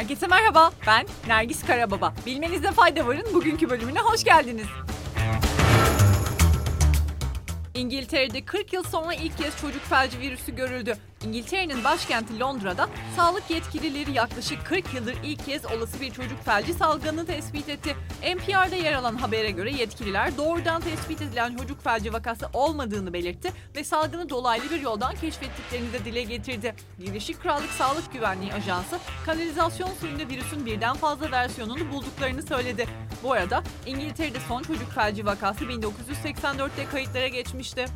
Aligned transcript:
Herkese 0.00 0.26
merhaba, 0.26 0.72
ben 0.86 1.06
Nergis 1.26 1.66
Karababa. 1.66 2.14
Bilmenizde 2.26 2.72
fayda 2.72 3.06
varın 3.06 3.34
bugünkü 3.34 3.70
bölümüne 3.70 3.98
hoş 3.98 4.24
geldiniz. 4.24 4.66
İngiltere'de 7.74 8.44
40 8.44 8.72
yıl 8.72 8.82
sonra 8.82 9.14
ilk 9.14 9.38
kez 9.38 9.60
çocuk 9.60 9.82
felci 9.82 10.20
virüsü 10.20 10.56
görüldü. 10.56 10.96
İngiltere'nin 11.26 11.84
başkenti 11.84 12.40
Londra'da 12.40 12.88
sağlık 13.16 13.50
yetkilileri 13.50 14.12
yaklaşık 14.12 14.66
40 14.66 14.94
yıldır 14.94 15.16
ilk 15.24 15.46
kez 15.46 15.64
olası 15.64 16.00
bir 16.00 16.10
çocuk 16.10 16.44
felci 16.44 16.74
salgını 16.74 17.26
tespit 17.26 17.68
etti. 17.68 17.96
NPR'da 18.22 18.76
yer 18.76 18.92
alan 18.92 19.16
habere 19.16 19.50
göre 19.50 19.70
yetkililer 19.70 20.36
doğrudan 20.36 20.80
tespit 20.80 21.22
edilen 21.22 21.56
çocuk 21.56 21.84
felci 21.84 22.12
vakası 22.12 22.46
olmadığını 22.52 23.12
belirtti 23.12 23.52
ve 23.76 23.84
salgını 23.84 24.28
dolaylı 24.28 24.70
bir 24.70 24.80
yoldan 24.80 25.14
keşfettiklerini 25.14 25.92
de 25.92 26.04
dile 26.04 26.22
getirdi. 26.22 26.74
Birleşik 26.98 27.42
Krallık 27.42 27.70
Sağlık 27.70 28.12
Güvenliği 28.12 28.54
Ajansı 28.54 28.98
kanalizasyon 29.26 29.90
suyunda 30.00 30.28
virüsün 30.28 30.66
birden 30.66 30.96
fazla 30.96 31.30
versiyonunu 31.30 31.92
bulduklarını 31.92 32.42
söyledi. 32.42 32.86
Bu 33.22 33.32
arada 33.32 33.62
İngiltere'de 33.86 34.38
son 34.48 34.62
çocuk 34.62 34.90
felci 34.92 35.26
vakası 35.26 35.64
1984'te 35.64 36.86
kayıtlara 36.90 37.28
geçmişti. 37.28 37.86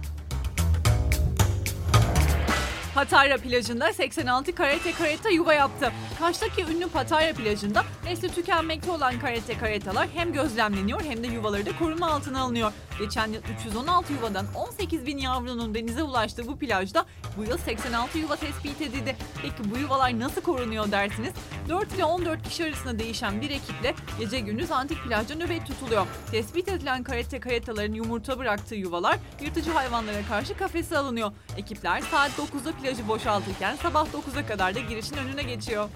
Patara 2.94 3.36
plajında 3.38 3.92
86 3.92 4.54
karate 4.54 4.92
kareta 4.92 5.28
yuva 5.30 5.54
yaptı. 5.54 5.92
Kaş'taki 6.24 6.64
ünlü 6.64 6.88
Patara 6.88 7.32
plajında 7.32 7.84
nesli 8.04 8.28
tükenmekte 8.28 8.90
olan 8.90 9.18
karate 9.18 9.58
karetalar 9.58 10.08
hem 10.14 10.32
gözlemleniyor 10.32 11.02
hem 11.02 11.22
de 11.22 11.26
yuvaları 11.26 11.66
da 11.66 11.78
koruma 11.78 12.10
altına 12.10 12.40
alınıyor. 12.40 12.72
Geçen 12.98 13.32
yıl 13.32 13.42
316 13.66 14.12
yuvadan 14.12 14.46
18 14.54 15.06
bin 15.06 15.18
yavrunun 15.18 15.74
denize 15.74 16.02
ulaştığı 16.02 16.46
bu 16.46 16.58
plajda 16.58 17.06
bu 17.36 17.44
yıl 17.44 17.58
86 17.58 18.18
yuva 18.18 18.36
tespit 18.36 18.80
edildi. 18.82 19.16
Peki 19.42 19.70
bu 19.70 19.78
yuvalar 19.78 20.20
nasıl 20.20 20.40
korunuyor 20.40 20.92
dersiniz? 20.92 21.32
4 21.68 21.94
ile 21.94 22.04
14 22.04 22.48
kişi 22.48 22.64
arasında 22.64 22.98
değişen 22.98 23.40
bir 23.40 23.50
ekiple 23.50 23.94
gece 24.18 24.40
gündüz 24.40 24.70
antik 24.70 25.04
plajda 25.04 25.34
nöbet 25.34 25.66
tutuluyor. 25.66 26.06
Tespit 26.30 26.68
edilen 26.68 27.02
karate 27.02 27.40
karetaların 27.40 27.94
yumurta 27.94 28.38
bıraktığı 28.38 28.74
yuvalar 28.74 29.18
yırtıcı 29.40 29.70
hayvanlara 29.70 30.22
karşı 30.28 30.56
kafese 30.56 30.98
alınıyor. 30.98 31.32
Ekipler 31.56 32.00
saat 32.00 32.30
9'da 32.30 32.72
plajı 32.72 33.08
boşaltırken 33.08 33.76
sabah 33.76 34.06
9'a 34.06 34.46
kadar 34.46 34.74
da 34.74 34.80
girişin 34.80 35.16
önüne 35.16 35.42
geçiyor. 35.42 35.88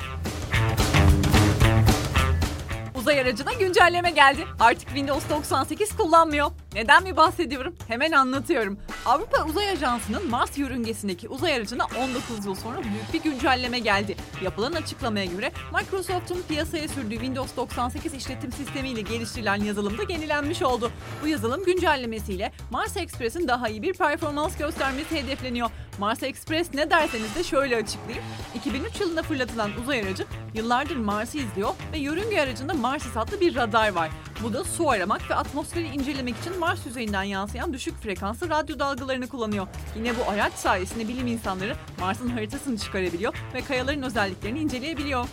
Uzay 3.08 3.20
aracına 3.20 3.52
güncelleme 3.52 4.10
geldi. 4.10 4.44
Artık 4.60 4.88
Windows 4.88 5.30
98 5.30 5.96
kullanmıyor. 5.96 6.50
Neden 6.74 7.02
mi 7.02 7.16
bahsediyorum? 7.16 7.74
Hemen 7.88 8.12
anlatıyorum. 8.12 8.78
Avrupa 9.06 9.44
Uzay 9.44 9.70
Ajansı'nın 9.70 10.30
Mars 10.30 10.58
yörüngesindeki 10.58 11.28
uzay 11.28 11.54
aracına 11.54 11.84
19 11.84 12.46
yıl 12.46 12.54
sonra 12.54 12.76
büyük 12.82 13.14
bir 13.14 13.30
güncelleme 13.30 13.78
geldi. 13.78 14.16
Yapılan 14.42 14.72
açıklamaya 14.72 15.24
göre 15.24 15.52
Microsoft'un 15.74 16.42
piyasaya 16.48 16.88
sürdüğü 16.88 17.14
Windows 17.14 17.56
98 17.56 18.14
işletim 18.14 18.52
sistemiyle 18.52 19.00
geliştirilen 19.00 19.56
yazılımda 19.56 20.02
yenilenmiş 20.08 20.62
oldu. 20.62 20.90
Bu 21.22 21.28
yazılım 21.28 21.64
güncellemesiyle 21.64 22.52
Mars 22.70 22.96
Express'in 22.96 23.48
daha 23.48 23.68
iyi 23.68 23.82
bir 23.82 23.94
performans 23.94 24.56
göstermesi 24.56 25.22
hedefleniyor. 25.22 25.70
Mars 25.98 26.22
Express 26.22 26.74
ne 26.74 26.90
derseniz 26.90 27.34
de 27.34 27.44
şöyle 27.44 27.76
açıklayayım. 27.76 28.24
2003 28.54 29.00
yılında 29.00 29.22
fırlatılan 29.22 29.70
uzay 29.82 30.00
aracı 30.00 30.24
yıllardır 30.54 30.96
Mars'ı 30.96 31.38
izliyor 31.38 31.70
ve 31.92 31.98
yörünge 31.98 32.40
aracında 32.40 32.74
Marsis 32.74 33.16
adlı 33.16 33.40
bir 33.40 33.54
radar 33.56 33.92
var. 33.92 34.10
Bu 34.42 34.52
da 34.52 34.64
su 34.64 34.90
aramak 34.90 35.30
ve 35.30 35.34
atmosferi 35.34 35.86
incelemek 35.86 36.36
için 36.36 36.58
Mars 36.58 36.86
yüzeyinden 36.86 37.22
yansıyan 37.22 37.72
düşük 37.72 38.02
frekanslı 38.02 38.50
radyo 38.50 38.78
dalgalarını 38.78 39.28
kullanıyor. 39.28 39.66
Yine 39.96 40.12
bu 40.18 40.30
araç 40.30 40.52
sayesinde 40.52 41.08
bilim 41.08 41.26
insanları 41.26 41.76
Mars'ın 42.00 42.28
haritasını 42.28 42.78
çıkarabiliyor 42.78 43.34
ve 43.54 43.60
kayaların 43.60 44.02
özelliklerini 44.02 44.58
inceleyebiliyor. 44.58 45.28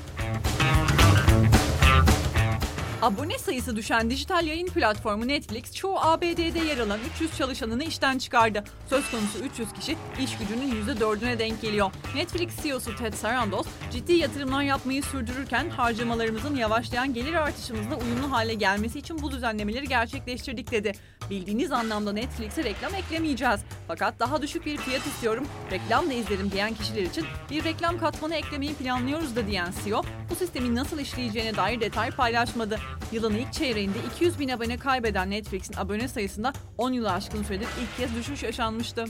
Abone 3.06 3.38
sayısı 3.38 3.75
düşen 3.75 4.09
dijital 4.09 4.48
yayın 4.48 4.67
platformu 4.67 5.27
Netflix 5.27 5.76
çoğu 5.76 5.99
ABD'de 5.99 6.60
yer 6.60 6.77
alan 6.77 6.99
300 7.16 7.38
çalışanını 7.38 7.83
işten 7.83 8.17
çıkardı. 8.17 8.64
Söz 8.89 9.11
konusu 9.11 9.39
300 9.39 9.73
kişi 9.73 9.98
iş 10.23 10.38
gücünün 10.38 10.86
%4'üne 10.86 11.39
denk 11.39 11.61
geliyor. 11.61 11.92
Netflix 12.15 12.64
CEO'su 12.64 12.95
Ted 12.95 13.14
Sarandos 13.14 13.67
ciddi 13.92 14.14
yatırımlar 14.14 14.64
yapmayı 14.64 15.04
sürdürürken 15.04 15.70
harcamalarımızın 15.70 16.55
yavaşlayan 16.55 17.14
gelir 17.14 17.33
artışımızla 17.33 17.95
uyumlu 17.95 18.32
hale 18.32 18.54
gelmesi 18.54 18.99
için 18.99 19.21
bu 19.21 19.32
düzenlemeleri 19.32 19.88
gerçekleştirdik 19.88 20.71
dedi. 20.71 20.92
Bildiğiniz 21.30 21.71
anlamda 21.71 22.13
Netflix'e 22.13 22.63
reklam 22.63 22.95
eklemeyeceğiz. 22.95 23.59
Fakat 23.87 24.19
daha 24.19 24.41
düşük 24.41 24.65
bir 24.65 24.77
fiyat 24.77 25.05
istiyorum, 25.05 25.47
reklam 25.71 26.09
da 26.09 26.13
izlerim 26.13 26.52
diyen 26.52 26.73
kişiler 26.73 27.02
için 27.02 27.25
bir 27.52 27.63
reklam 27.63 27.97
katmanı 27.97 28.36
eklemeyi 28.36 28.73
planlıyoruz 28.73 29.35
da 29.35 29.47
diyen 29.47 29.73
CEO 29.83 30.02
bu 30.30 30.35
sistemin 30.35 30.75
nasıl 30.75 30.99
işleyeceğine 30.99 31.55
dair 31.55 31.81
detay 31.81 32.11
paylaşmadı. 32.11 32.80
Yılın 33.11 33.35
ilk 33.35 33.53
çeyreğinde 33.53 33.97
200 34.15 34.39
bin 34.39 34.49
abone 34.49 34.77
kaybeden 34.77 35.30
Netflix'in 35.30 35.77
abone 35.77 36.08
sayısında 36.08 36.53
10 36.77 36.93
yılı 36.93 37.11
aşkın 37.11 37.43
süredir 37.43 37.67
ilk 37.81 37.97
kez 37.97 38.15
düşüş 38.15 38.43
yaşanmıştı. 38.43 39.05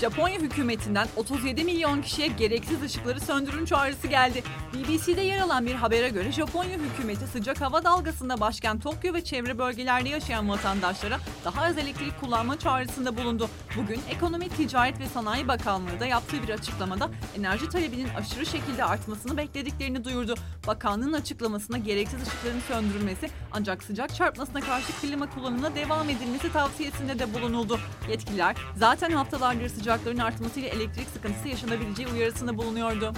Japonya 0.00 0.40
hükümetinden 0.40 1.08
37 1.16 1.64
milyon 1.64 2.02
kişiye 2.02 2.26
gereksiz 2.26 2.82
ışıkları 2.82 3.20
söndürün 3.20 3.64
çağrısı 3.64 4.06
geldi. 4.06 4.42
BBC'de 4.74 5.20
yer 5.20 5.40
alan 5.40 5.66
bir 5.66 5.74
habere 5.74 6.08
göre 6.08 6.32
Japonya 6.32 6.78
hükümeti 6.78 7.26
sıcak 7.26 7.60
hava 7.60 7.84
dalgasında 7.84 8.40
başkent 8.40 8.82
Tokyo 8.82 9.14
ve 9.14 9.24
çevre 9.24 9.58
bölgelerde 9.58 10.08
yaşayan 10.08 10.48
vatandaşlara 10.48 11.18
daha 11.44 11.62
az 11.62 11.78
elektrik 11.78 12.20
kullanma 12.20 12.58
çağrısında 12.58 13.16
bulundu. 13.16 13.48
Bugün 13.76 14.00
Ekonomi, 14.10 14.48
Ticaret 14.48 15.00
ve 15.00 15.06
Sanayi 15.06 15.48
Bakanlığı 15.48 16.00
da 16.00 16.06
yaptığı 16.06 16.42
bir 16.42 16.48
açıklamada 16.48 17.10
enerji 17.38 17.68
talebinin 17.68 18.08
aşırı 18.08 18.46
şekilde 18.46 18.84
artmasını 18.84 19.36
beklediklerini 19.36 20.04
duyurdu. 20.04 20.34
Bakanlığın 20.66 21.12
açıklamasına 21.12 21.78
gereksiz 21.78 22.22
ışıkların 22.22 22.60
söndürülmesi 22.68 23.30
ancak 23.52 23.82
sıcak 23.82 24.14
çarpmasına 24.14 24.60
karşı 24.60 24.92
klima 25.00 25.30
kullanımına 25.30 25.74
devam 25.74 26.10
edilmesi 26.10 26.52
tavsiyesinde 26.52 27.18
de 27.18 27.34
bulunuldu. 27.34 27.80
Yetkililer 28.10 28.56
zaten 28.76 29.10
haftalardır 29.10 29.85
sıcakların 29.86 30.18
artmasıyla 30.18 30.68
elektrik 30.68 31.08
sıkıntısı 31.08 31.48
yaşanabileceği 31.48 32.08
uyarısında 32.08 32.58
bulunuyordu. 32.58 33.12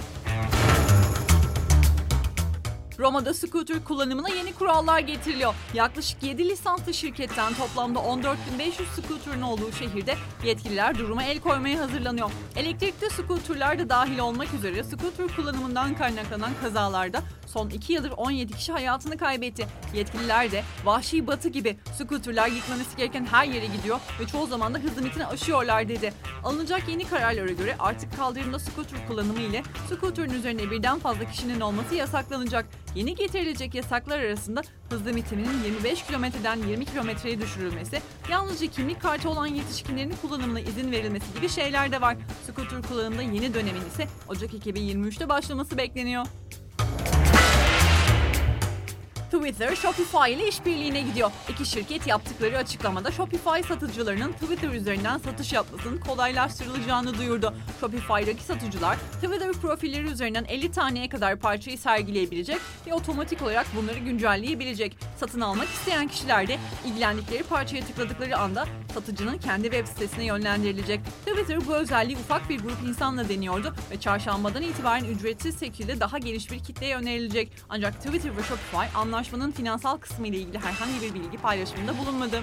Roma'da 2.99 3.33
scooter 3.33 3.83
kullanımına 3.83 4.29
yeni 4.29 4.53
kurallar 4.53 4.99
getiriliyor. 4.99 5.55
Yaklaşık 5.73 6.23
7 6.23 6.49
lisanslı 6.49 6.93
şirketten 6.93 7.53
toplamda 7.53 7.99
14.500 7.99 8.35
scooter'ın 9.01 9.41
olduğu 9.41 9.71
şehirde 9.71 10.15
yetkililer 10.43 10.97
duruma 10.97 11.23
el 11.23 11.39
koymaya 11.39 11.79
hazırlanıyor. 11.79 12.31
Elektrikli 12.55 13.09
scooter'lar 13.09 13.79
da 13.79 13.89
dahil 13.89 14.19
olmak 14.19 14.53
üzere 14.53 14.83
scooter 14.83 15.35
kullanımından 15.35 15.95
kaynaklanan 15.95 16.51
kazalarda 16.61 17.21
son 17.47 17.69
2 17.69 17.93
yıldır 17.93 18.11
17 18.11 18.53
kişi 18.53 18.71
hayatını 18.71 19.17
kaybetti. 19.17 19.67
Yetkililer 19.93 20.51
de 20.51 20.63
vahşi 20.85 21.27
batı 21.27 21.49
gibi 21.49 21.77
scooter'lar 21.97 22.47
gitmemesi 22.47 22.97
gereken 22.97 23.25
her 23.25 23.45
yere 23.45 23.65
gidiyor 23.65 23.99
ve 24.19 24.27
çoğu 24.27 24.47
zaman 24.47 24.73
da 24.73 24.77
hız 24.77 24.97
limitini 24.97 25.25
aşıyorlar 25.25 25.89
dedi. 25.89 26.13
Alınacak 26.43 26.89
yeni 26.89 27.07
kararlara 27.07 27.51
göre 27.51 27.75
artık 27.79 28.15
kaldırımda 28.17 28.59
scooter 28.59 29.07
kullanımı 29.07 29.41
ile 29.41 29.63
scooter'ın 29.89 30.33
üzerine 30.33 30.71
birden 30.71 30.99
fazla 30.99 31.25
kişinin 31.25 31.59
olması 31.59 31.95
yasaklanacak. 31.95 32.65
Yeni 32.95 33.15
getirilecek 33.15 33.75
yasaklar 33.75 34.19
arasında 34.19 34.61
hız 34.89 35.05
limitinin 35.05 35.63
25 35.65 36.03
kilometreden 36.03 36.55
20 36.67 36.85
kilometreye 36.85 37.41
düşürülmesi, 37.41 38.01
yalnızca 38.31 38.67
kimlik 38.67 39.01
kartı 39.01 39.29
olan 39.29 39.47
yetişkinlerin 39.47 40.13
kullanımına 40.21 40.59
izin 40.59 40.91
verilmesi 40.91 41.33
gibi 41.35 41.49
şeyler 41.49 41.91
de 41.91 42.01
var. 42.01 42.17
Scooter 42.47 42.81
kullanımında 42.81 43.21
yeni 43.21 43.53
dönemin 43.53 43.85
ise 43.93 44.07
Ocak 44.27 44.53
2023'te 44.53 45.29
başlaması 45.29 45.77
bekleniyor. 45.77 46.25
Twitter, 49.49 49.75
Shopify 49.75 50.33
ile 50.33 50.47
işbirliğine 50.47 51.01
gidiyor. 51.01 51.31
İki 51.49 51.65
şirket 51.65 52.07
yaptıkları 52.07 52.57
açıklamada 52.57 53.11
Shopify 53.11 53.67
satıcılarının 53.67 54.31
Twitter 54.31 54.69
üzerinden 54.69 55.17
satış 55.17 55.53
yapmasının 55.53 55.97
kolaylaştırılacağını 55.97 57.17
duyurdu. 57.17 57.53
Shopify'daki 57.79 58.43
satıcılar 58.43 58.97
Twitter 59.21 59.51
profilleri 59.51 60.07
üzerinden 60.07 60.45
50 60.45 60.71
taneye 60.71 61.09
kadar 61.09 61.35
parçayı 61.35 61.77
sergileyebilecek 61.77 62.57
ve 62.87 62.93
otomatik 62.93 63.41
olarak 63.41 63.67
bunları 63.75 63.99
güncelleyebilecek. 63.99 64.97
Satın 65.19 65.41
almak 65.41 65.67
isteyen 65.67 66.07
kişiler 66.07 66.47
de 66.47 66.57
ilgilendikleri 66.85 67.43
parçaya 67.43 67.85
tıkladıkları 67.85 68.37
anda 68.37 68.65
satıcının 68.93 69.37
kendi 69.37 69.63
web 69.63 69.87
sitesine 69.87 70.25
yönlendirilecek. 70.25 71.01
Twitter 71.25 71.67
bu 71.67 71.75
özelliği 71.75 72.17
ufak 72.17 72.49
bir 72.49 72.59
grup 72.59 72.77
insanla 72.87 73.29
deniyordu 73.29 73.75
ve 73.91 73.99
çarşambadan 73.99 74.61
itibaren 74.61 75.05
ücretsiz 75.05 75.59
şekilde 75.59 75.99
daha 75.99 76.17
geniş 76.17 76.51
bir 76.51 76.59
kitleye 76.59 76.95
önerilecek. 76.95 77.51
Ancak 77.69 77.97
Twitter 78.03 78.37
ve 78.37 78.43
Shopify 78.43 78.97
anlaşmanın 78.97 79.51
finansal 79.51 79.97
kısmı 79.97 80.27
ile 80.27 80.37
ilgili 80.37 80.59
herhangi 80.59 81.01
bir 81.01 81.13
bilgi 81.13 81.37
paylaşımında 81.37 81.97
bulunmadı. 81.97 82.41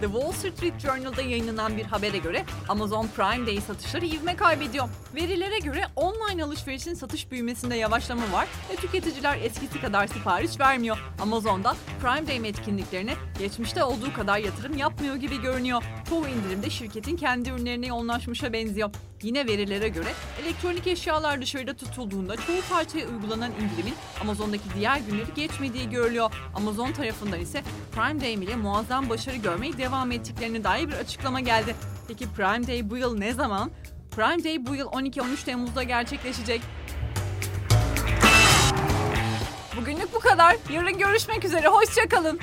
The 0.00 0.06
Wall 0.06 0.32
Street 0.32 0.80
Journal'da 0.80 1.22
yayınlanan 1.22 1.76
bir 1.76 1.84
habere 1.84 2.18
göre 2.18 2.44
Amazon 2.68 3.08
Prime 3.16 3.46
Day 3.46 3.60
satışları 3.60 4.06
ivme 4.06 4.36
kaybediyor. 4.36 4.88
Verilere 5.14 5.58
göre 5.58 5.84
online 5.96 6.44
alışverişin 6.44 6.94
satış 6.94 7.30
büyümesinde 7.30 7.74
yavaşlama 7.76 8.32
var 8.32 8.48
ve 8.70 8.76
tüketiciler 8.76 9.38
eskisi 9.42 9.80
kadar 9.80 10.06
sipariş 10.06 10.60
vermiyor. 10.60 10.98
Amazon'da 11.22 11.76
Prime 12.02 12.26
Day 12.26 12.48
etkinliklerine 12.48 13.14
geçmişte 13.38 13.84
olduğu 13.84 14.12
kadar 14.12 14.38
yatırım 14.38 14.76
yapmıyor 14.76 15.16
gibi 15.16 15.42
görünüyor. 15.42 15.82
Çoğu 16.08 16.28
indirimde 16.28 16.70
şirketin 16.70 17.16
kendi 17.16 17.50
ürünlerine 17.50 17.86
yoğunlaşmışa 17.86 18.52
benziyor. 18.52 18.90
Yine 19.22 19.46
verilere 19.46 19.88
göre 19.88 20.08
elektronik 20.42 20.86
eşyalar 20.86 21.42
dışarıda 21.42 21.76
tutulduğunda 21.76 22.36
çoğu 22.36 22.60
parçaya 22.70 23.08
uygulanan 23.08 23.50
indirimin 23.52 23.94
Amazon'daki 24.20 24.64
diğer 24.76 24.98
günleri 24.98 25.34
geçmediği 25.34 25.90
görülüyor. 25.90 26.32
Amazon 26.54 26.92
tarafından 26.92 27.40
ise 27.40 27.62
Prime 27.94 28.20
Day 28.20 28.34
ile 28.34 28.56
muazzam 28.56 29.10
başarı 29.10 29.36
görmeye 29.36 29.78
devam 29.88 30.12
ettiklerine 30.12 30.64
dair 30.64 30.88
bir 30.88 30.92
açıklama 30.92 31.40
geldi. 31.40 31.74
Peki 32.08 32.32
Prime 32.32 32.66
Day 32.66 32.90
bu 32.90 32.96
yıl 32.96 33.18
ne 33.18 33.32
zaman? 33.32 33.70
Prime 34.10 34.44
Day 34.44 34.66
bu 34.66 34.74
yıl 34.74 34.86
12-13 34.88 35.44
Temmuz'da 35.44 35.82
gerçekleşecek. 35.82 36.60
Bugünlük 39.76 40.14
bu 40.14 40.18
kadar. 40.18 40.56
Yarın 40.72 40.98
görüşmek 40.98 41.44
üzere. 41.44 41.68
Hoşçakalın. 41.68 42.38